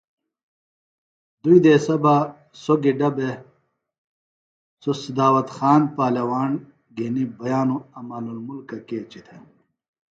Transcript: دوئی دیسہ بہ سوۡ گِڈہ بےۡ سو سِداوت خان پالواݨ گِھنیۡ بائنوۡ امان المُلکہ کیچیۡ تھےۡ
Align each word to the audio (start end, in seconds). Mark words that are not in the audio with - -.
دوئی 1.41 1.59
دیسہ 1.63 1.95
بہ 2.03 2.15
سوۡ 2.61 2.79
گِڈہ 2.83 3.09
بےۡ 3.15 3.37
سو 4.81 4.91
سِداوت 5.01 5.47
خان 5.55 5.81
پالواݨ 5.95 6.51
گِھنیۡ 6.95 7.31
بائنوۡ 7.37 7.85
امان 7.99 8.25
المُلکہ 8.31 8.77
کیچیۡ 8.87 9.23
تھےۡ 9.25 9.41